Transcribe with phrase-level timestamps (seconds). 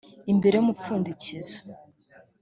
[0.31, 1.57] imbere y umupfundikizo